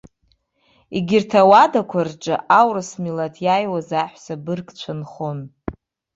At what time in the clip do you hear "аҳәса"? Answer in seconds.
4.01-4.35